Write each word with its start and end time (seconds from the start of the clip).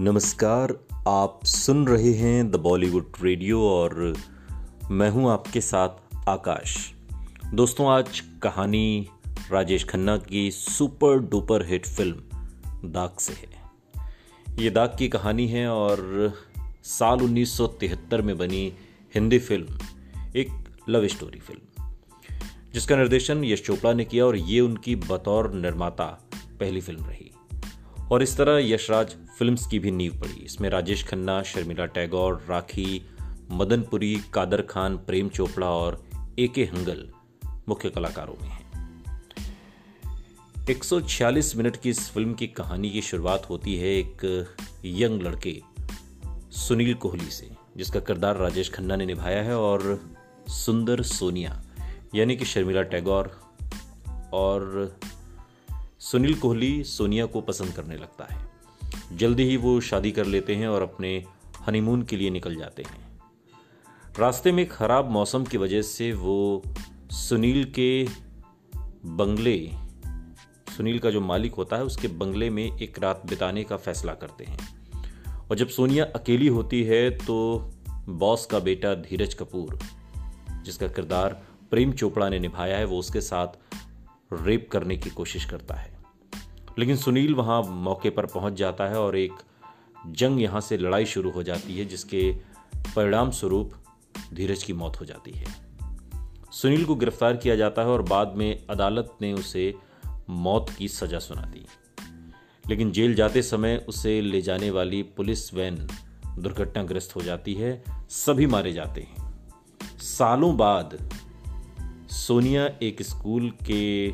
नमस्कार, 0.00 0.76
आप 1.08 1.40
सुन 1.44 1.86
रहे 1.86 2.12
हैं 2.12 2.50
द 2.50 2.56
बॉलीवुड 2.56 3.12
रेडियो 3.22 3.62
और 3.62 4.14
मैं 4.90 5.10
हूँ 5.10 5.30
आपके 5.30 5.60
साथ 5.60 5.88
आकाश। 6.28 6.94
दोस्तों, 7.54 7.88
आज 7.88 8.20
कहानी 8.20 9.08
राजेश 9.52 9.84
खन्ना 9.84 10.16
की 10.16 10.50
सुपर 10.50 11.18
डुपर 11.18 11.66
हिट 11.66 11.86
फ़िल्म 11.86 12.16
दाग 12.90 13.16
से 13.18 13.32
है। 13.32 13.62
ये 14.58 14.70
दाग 14.70 14.96
की 14.98 15.08
कहानी 15.08 15.48
है 15.48 15.68
और 15.68 16.34
साल 16.84 17.18
1973 17.18 18.22
में 18.22 18.38
बनी 18.38 18.72
हिंदी 19.14 19.38
फ़िल्म, 19.38 19.78
एक 20.36 20.48
लव 20.88 21.06
स्टोरी 21.06 21.38
फ़िल्म, 21.38 21.90
जिसका 22.74 22.96
निर्देशन 22.96 23.44
यश 23.44 23.62
चोपड़ा 23.62 23.92
ने 23.92 24.04
किया 24.04 24.26
और 24.26 24.36
ये 24.36 24.60
उनकी 24.60 24.96
बतौर 24.96 25.52
निर्माता 25.52 26.06
पहली 26.60 26.80
फ़िल्म 26.80 27.04
रही। 27.04 27.30
और 28.12 28.22
इस 28.22 28.36
तरह 28.36 28.58
यशराज 28.72 29.16
फिल्म्स 29.38 29.66
की 29.66 29.78
भी 29.78 29.90
नींव 29.90 30.20
पड़ी। 30.20 30.44
इसमें 30.44 30.70
राजेश 30.70 31.06
खन्ना, 31.06 31.42
शर्मिला 31.42 31.86
टैगोर, 31.86 32.46
राखी, 32.48 33.02
मदनपुरी, 33.50 34.20
कादर 34.32 34.62
खान, 34.62 34.96
प्रेम 34.96 35.28
चोपड़ा 35.28 35.70
और 35.70 36.04
ए 36.38 36.48
के 36.48 36.64
हंगल 36.64 37.08
मुख्य 37.68 37.90
कलाकारों 37.90 38.34
में 38.42 38.48
हैं। 38.48 38.66
146 40.70 41.56
मिनट 41.56 41.76
की 41.76 41.90
इस 41.90 42.10
फ़िल्म 42.10 42.34
की 42.34 42.46
कहानी 42.46 42.90
की 42.90 43.02
शुरुआत 43.02 43.50
होती 43.50 43.76
है 43.76 43.88
एक 43.88 44.46
यंग 44.84 45.22
लड़के 45.22 45.60
सुनील 46.50 46.94
कोहली 46.94 47.30
से, 47.30 47.50
जिसका 47.76 48.00
किरदार 48.00 48.36
राजेश 48.36 48.70
खन्ना 48.70 48.96
ने 48.96 49.06
निभाया 49.06 49.42
है 49.42 49.56
और 49.58 50.00
सुंदर 50.48 51.02
सोनिया, 51.02 51.62
यानी 52.14 52.36
कि 52.36 52.44
शर्मिला 52.44 52.82
टैगोर 52.82 53.40
और 54.32 54.96
सुनील 56.00 56.34
कोहली 56.34 56.84
सोनिया 56.84 57.26
को 57.26 57.40
पसंद 57.40 57.72
करने 57.72 57.96
लगता 57.96 58.26
है। 58.30 58.50
जल्दी 59.12 59.42
ही 59.42 59.56
वो 59.56 59.80
शादी 59.80 60.10
कर 60.10 60.26
लेते 60.26 60.54
हैं 60.54 60.68
और 60.68 60.82
अपने 60.82 61.24
हनीमून 61.66 62.02
के 62.02 62.16
लिए 62.16 62.30
निकल 62.30 62.56
जाते 62.56 62.82
हैं। 62.82 63.20
रास्ते 64.18 64.52
में 64.52 64.68
खराब 64.68 65.10
मौसम 65.10 65.44
की 65.44 65.56
वजह 65.56 65.82
से 65.82 66.12
वो 66.12 66.62
सुनील 67.10 67.64
के 67.64 68.06
बंगले, 69.04 69.70
सुनील 70.76 70.98
का 70.98 71.10
जो 71.10 71.20
मालिक 71.20 71.54
होता 71.54 71.76
है, 71.76 71.84
उसके 71.84 72.08
बंगले 72.08 72.50
में 72.50 72.78
एक 72.78 72.98
रात 72.98 73.22
बिताने 73.26 73.64
का 73.64 73.76
फैसला 73.76 74.14
करते 74.14 74.44
हैं। 74.44 74.58
और 75.50 75.56
जब 75.56 75.68
सोनिया 75.68 76.04
अकेली 76.04 76.46
होती 76.48 76.82
है 76.82 77.10
तो 77.10 77.70
बॉस 78.08 78.46
का 78.46 78.58
बेटा 78.58 78.94
धीरज 78.94 79.34
कपूर, 79.34 79.78
जिसका 80.64 80.88
किरदार 80.88 81.42
प्रेम 81.70 81.92
चोपड़ा 81.92 82.28
ने 82.28 82.38
निभाया 82.38 82.76
है, 82.78 82.84
वो 82.84 82.98
उसके 82.98 83.20
साथ 83.20 83.65
रेप 84.32 84.68
करने 84.72 84.96
की 84.96 85.10
कोशिश 85.10 85.44
करता 85.44 85.74
है। 85.74 85.98
लेकिन 86.78 86.96
सुनील 86.96 87.34
वहाँ 87.34 87.62
मौके 87.62 88.10
पर 88.10 88.26
पहुँच 88.26 88.52
जाता 88.52 88.84
है 88.84 89.00
और 89.00 89.16
एक 89.16 89.32
जंग 90.06 90.42
यहाँ 90.42 90.60
से 90.60 90.76
लड़ाई 90.76 91.06
शुरू 91.06 91.30
हो 91.30 91.42
जाती 91.42 91.78
है, 91.78 91.84
जिसके 91.84 92.36
परिणाम 92.96 93.30
स्वरूप 93.30 93.72
धीरज 94.34 94.62
की 94.62 94.72
मौत 94.72 95.00
हो 95.00 95.04
जाती 95.04 95.30
है। 95.30 95.46
सुनील 96.52 96.84
को 96.84 96.94
गिरफ़्तार 96.94 97.36
किया 97.36 97.56
जाता 97.56 97.82
है 97.82 97.88
और 97.88 98.02
बाद 98.02 98.34
में 98.36 98.66
अदालत 98.70 99.14
ने 99.22 99.32
उसे 99.32 99.74
मौत 100.30 100.70
की 100.70 100.88
सजा 100.88 101.18
सुना 101.18 101.42
दी। 101.42 101.66
लेकिन 102.68 102.92
जेल 102.92 103.14
जाते 103.14 103.42
समय 103.42 103.84
उसे 103.88 104.20
ले 104.20 104.42
जाने 104.42 104.70
वाली 104.70 105.02
पुलिस 105.02 105.54
वैन 105.54 105.88
दुर्घटनाग्रस्त 106.38 107.16
हो 107.16 107.22
जाती 107.22 107.54
है। 107.54 107.84
सभी 108.10 108.46
मारे 108.46 108.72
जाते 108.72 109.00
हैं। 109.00 109.48
सालों 109.98 110.56
बाद 110.56 111.10
सोनिया 112.10 112.66
एक 112.82 113.02
स्कूल 113.02 113.50
के 113.50 114.10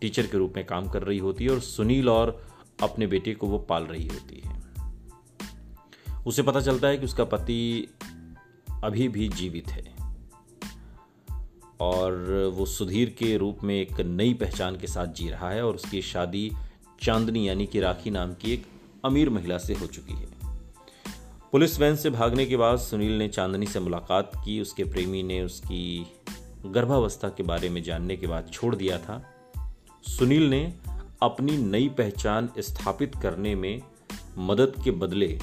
टीचर 0.00 0.26
के 0.26 0.38
रूप 0.38 0.52
में 0.56 0.66
काम 0.66 0.88
कर 0.88 1.02
रही 1.02 1.18
होती 1.18 1.44
है 1.44 1.50
और 1.50 1.60
सुनील 1.60 2.08
और 2.08 2.46
अपने 2.82 3.06
बेटे 3.06 3.34
को 3.34 3.46
वो 3.46 3.58
पाल 3.58 3.84
रही 3.84 4.06
होती 4.06 4.42
है। 4.44 4.62
उसे 6.26 6.42
पता 6.42 6.60
चलता 6.60 6.88
है 6.88 6.98
कि 6.98 7.04
उसका 7.04 7.24
पति 7.24 7.88
अभी 8.84 9.08
भी 9.08 9.28
जीवित 9.28 9.68
है 9.68 9.94
और 11.80 12.12
वो 12.54 12.66
सुधीर 12.66 13.10
के 13.10 13.36
रूप 13.36 13.58
में 13.62 13.80
एक 13.80 14.00
नई 14.00 14.34
पहचान 14.34 14.76
के 14.76 14.86
साथ 14.86 15.06
जी 15.06 15.30
रहा 15.30 15.50
है 15.50 15.66
और 15.66 15.74
उसकी 15.74 16.02
शादी 16.02 16.52
चांदनी 17.02 17.48
यानी 17.48 17.66
कि 17.66 17.80
राखी 17.80 18.10
नाम 18.10 18.34
की 18.34 18.52
एक 18.52 18.66
अमीर 19.04 19.30
महिला 19.30 19.58
से 19.58 19.74
हो 19.74 19.86
चुकी 19.86 20.12
है। 20.12 20.28
पुलिस 21.52 21.80
वैन 21.80 21.96
से 21.96 22.10
भागने 22.10 22.46
के 22.46 22.56
बाद 22.56 22.78
सुनील 22.78 23.12
ने 23.12 23.28
चांदनी 23.28 23.66
से 23.66 23.80
मुलाकात 23.80 24.32
की, 24.44 24.60
उसके 24.60 24.84
प्रेमी 24.84 25.22
ने 25.22 25.42
उसकी 25.42 26.06
गर्भावस्था 26.66 27.28
के 27.28 27.42
बारे 27.42 27.68
में 27.68 27.82
जानने 27.82 28.16
के 28.16 28.26
बाद 28.26 28.50
छोड़ 28.52 28.76
दिया 28.76 28.98
था, 28.98 29.34
सुनील 30.02 30.50
ने 30.50 30.74
अपनी 31.22 31.58
नई 31.58 31.88
पहचान 31.88 32.48
स्थापित 32.58 33.16
करने 33.22 33.54
में 33.54 33.82
मदद 34.38 34.72
के 34.84 34.90
बदले 34.90 35.40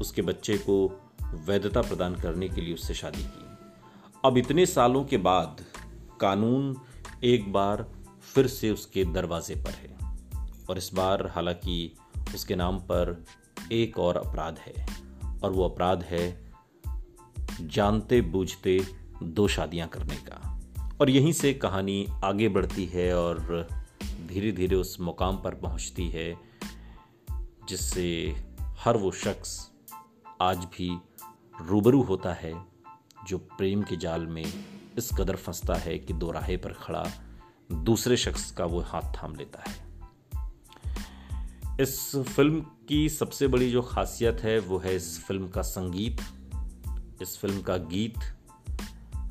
उसके 0.00 0.22
बच्चे 0.22 0.58
को 0.58 1.00
वैधता 1.22 1.82
प्रदान 1.82 2.14
करने 2.14 2.48
के 2.48 2.60
लिए 2.60 2.74
उससे 2.74 2.94
शादी 2.94 3.22
की। 3.22 3.46
अब 4.24 4.38
इतने 4.38 4.66
सालों 4.66 5.04
के 5.04 5.16
बाद 5.16 5.64
कानून 6.20 6.76
एक 7.24 7.52
बार 7.52 7.90
फिर 8.34 8.46
से 8.46 8.70
उसके 8.70 9.04
दरवाजे 9.04 9.54
पर 9.54 9.70
है 9.70 10.18
और 10.70 10.78
इस 10.78 10.90
बार 10.94 11.26
हालाँकि 11.26 11.96
उसके 12.34 12.56
नाम 12.56 12.78
पर 12.78 13.24
एक 13.72 13.98
और 13.98 14.16
अपराध 14.16 14.58
है 14.58 14.86
और 15.44 15.52
वो 15.52 15.68
अपराध 15.68 16.02
है 16.02 16.52
जानते 17.60 18.20
बूझते 18.20 19.03
दो 19.24 19.48
शादियाँ 19.48 19.88
करने 19.88 20.16
का। 20.16 20.60
और 21.00 21.10
यहीं 21.10 21.32
से 21.32 21.54
कहानी 21.54 22.06
आगे 22.24 22.48
बढ़ती 22.48 22.84
है 22.86 23.18
और 23.18 23.68
धीरे 24.26 24.52
धीरे 24.52 24.76
उस 24.76 25.00
मुकाम 25.00 25.36
पर 25.36 25.54
पहुँचती 25.54 26.08
है, 26.08 26.36
जिससे 27.68 28.36
हर 28.62 28.96
वो 28.96 29.10
शख्स 29.10 29.70
आज 30.40 30.58
भी 30.58 30.98
रूबरू 31.66 32.02
होता 32.02 32.32
है, 32.32 32.64
जो 33.26 33.38
प्रेम 33.38 33.82
के 33.82 33.96
जाल 33.96 34.26
में 34.26 34.44
इस 34.98 35.10
कदर 35.18 35.36
फंसता 35.36 35.74
है 35.74 35.98
कि 35.98 36.12
दो 36.12 36.30
राहे 36.30 36.56
पर 36.56 36.72
खड़ा 36.72 37.10
दूसरे 37.72 38.16
शख्स 38.16 38.50
का 38.50 38.64
वो 38.64 38.80
हाथ 38.80 39.02
थाम 39.02 39.34
लेता 39.34 39.64
है। 39.70 39.84
इस 41.80 42.16
फ़िल्म 42.16 42.60
की 42.60 43.08
सबसे 43.08 43.48
बड़ी 43.48 43.70
जो 43.70 43.82
खासियत 43.82 44.40
है, 44.40 44.58
वो 44.58 44.78
है 44.78 44.96
इस 44.96 45.24
फ़िल्म 45.24 45.48
का 45.48 45.62
संगीत। 45.62 46.20
इस 47.22 47.38
फ़िल्म 47.38 47.62
का 47.62 47.76
गीत 47.76 48.18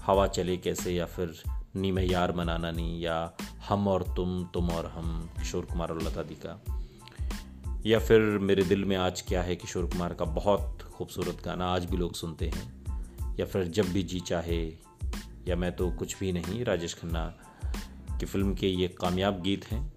हवा 0.06 0.28
चले 0.28 0.58
कैसे 0.58 0.94
या 0.94 1.06
फिर 1.06 1.44
नी 1.76 1.92
में 1.92 2.04
यार 2.04 2.32
मनाना 2.32 2.72
नहीं 2.72 3.02
या 3.02 3.34
हम 3.70 3.88
और 3.88 4.04
तुम 4.04 4.46
तुम 4.54 4.70
और 4.70 4.86
हम, 4.86 5.30
किशोर 5.40 5.66
कुमार 5.66 5.90
और 5.90 6.02
लता 6.02 6.24
दी 6.24 6.36
का। 6.46 6.64
या 7.86 8.00
फिर 8.00 8.22
मेरे 8.22 8.64
दिल 8.64 8.86
में 8.86 8.96
आज 8.96 9.22
क्या 9.22 9.44
है 9.44 9.56
किशोर 9.56 9.86
कुमार 9.86 10.14
का 10.14 10.26
बहुत 10.26 10.82
खूबसूरत 10.82 11.42
गाना, 11.46 11.66
आज 11.66 11.86
भी 11.86 11.98
लोग 11.98 12.14
सुनते 12.14 12.50
हैं। 12.50 12.86
या 13.40 13.46
फिर 13.46 13.64
जब 13.64 13.86
भी 13.86 14.04
जी 14.04 14.20
चाहे, 14.20 14.68
या 15.48 15.56
मैं 15.56 15.76
तो 15.76 15.92
कुछ 15.92 16.20
भी 16.20 16.34
नहीं, 16.34 16.66
राजेश 16.66 16.94
खन्ना 16.94 17.34
की 18.20 18.26
फ़िल्म 18.26 18.56
के 18.56 18.68
ये 18.68 18.88
कामयाब 18.88 19.42
गीत 19.42 19.66
हैं। 19.66 19.94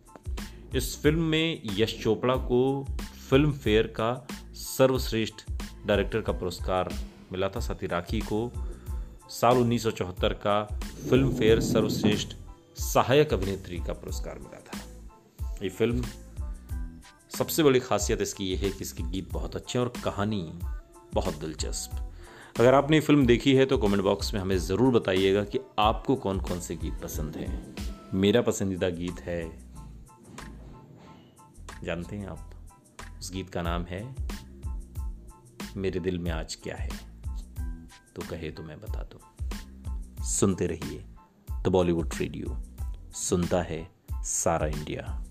इस 0.76 1.02
फ़िल्म 1.02 1.22
में 1.22 1.62
यश 1.64 2.02
चोपड़ा 2.02 2.36
को 2.36 2.86
फ़िल्म 3.30 3.52
फेयर 3.52 3.86
का 3.86 4.26
सर्वश्रेष्ठ 4.52 5.34
डायरेक्टर 5.86 6.20
का 6.20 6.32
पुरस्कार 6.32 6.94
मिला 7.32 7.48
था, 7.48 7.60
साथी 7.60 7.86
राखी 7.86 8.20
को। 8.20 8.65
साल 9.30 9.56
1974 9.56 10.32
का 10.36 10.62
फ़िल्म 11.10 11.34
फेयर 11.34 11.60
सर्वश्रेष्ठ 11.60 12.34
सहायक 12.78 13.32
अभिनेत्री 13.34 13.78
का 13.78 13.92
पुरस्कार 13.92 14.38
मिला 14.38 14.58
था। 14.60 14.78
ये 15.62 15.68
फ़िल्म 15.68 16.02
सबसे 17.30 17.62
बड़ी 17.62 17.80
खासियत 17.80 18.20
इसकी 18.22 18.44
ये 18.44 18.56
है 18.56 18.70
कि 18.70 18.80
इसके 18.80 19.02
गीत 19.02 19.32
बहुत 19.32 19.56
अच्छे 19.56 19.78
हैं 19.78 19.86
और 19.86 19.92
कहानी 20.04 20.42
बहुत 21.14 21.34
दिलचस्प। 21.34 22.60
अगर 22.60 22.74
आपने 22.74 23.00
फ़िल्म 23.00 23.26
देखी 23.26 23.54
है 23.54 23.66
तो 23.66 23.78
कमेंट 23.78 24.02
बॉक्स 24.02 24.32
में 24.34 24.40
हमें 24.40 24.56
ज़रूर 24.58 24.92
बताइएगा 24.92 25.42
कि 25.44 25.58
आपको 25.78 26.16
कौन 26.16 26.40
कौन 26.40 26.60
से 26.60 26.76
गीत 26.76 27.00
पसंद 27.02 27.36
हैं। 27.36 27.74
मेरा 28.14 28.42
पसंदीदा 28.42 28.88
गीत 28.90 29.20
है, 29.20 29.42
जानते 31.84 32.16
हैं 32.16 32.26
आप, 32.26 32.50
उस 33.18 33.32
गीत 33.32 33.50
का 33.50 33.62
नाम 33.62 33.84
है, 33.84 34.02
मेरे 35.76 36.00
दिल 36.00 36.18
में 36.18 36.30
आज 36.30 36.54
क्या 36.54 36.76
है? 36.76 37.15
तो 38.16 38.22
कहे 38.22 38.50
तो 38.50 38.62
मैं 38.62 38.80
बता 38.80 39.02
दूँ। 39.02 39.20
सुनते 40.24 40.66
रहिए 40.66 41.04
द 41.62 41.68
बॉलीवुड 41.68 42.14
रेडियो। 42.16 42.62
सुनता 43.12 43.62
है 43.62 43.90
सारा 44.12 44.66
इंडिया। 44.66 45.25